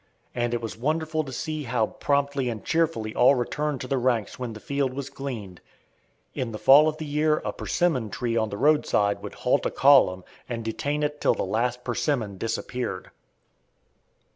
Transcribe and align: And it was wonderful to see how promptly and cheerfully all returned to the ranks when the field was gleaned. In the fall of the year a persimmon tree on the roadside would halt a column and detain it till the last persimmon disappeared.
And 0.33 0.51
it 0.55 0.63
was 0.63 0.75
wonderful 0.75 1.23
to 1.23 1.31
see 1.31 1.61
how 1.65 1.85
promptly 1.85 2.49
and 2.49 2.65
cheerfully 2.65 3.13
all 3.13 3.35
returned 3.35 3.81
to 3.81 3.87
the 3.87 3.99
ranks 3.99 4.39
when 4.39 4.53
the 4.53 4.59
field 4.59 4.95
was 4.95 5.11
gleaned. 5.11 5.61
In 6.33 6.51
the 6.51 6.57
fall 6.57 6.87
of 6.87 6.97
the 6.97 7.05
year 7.05 7.37
a 7.45 7.53
persimmon 7.53 8.09
tree 8.09 8.35
on 8.35 8.49
the 8.49 8.57
roadside 8.57 9.21
would 9.21 9.35
halt 9.35 9.63
a 9.67 9.69
column 9.69 10.23
and 10.49 10.65
detain 10.65 11.03
it 11.03 11.21
till 11.21 11.35
the 11.35 11.43
last 11.45 11.83
persimmon 11.83 12.39
disappeared. 12.39 13.11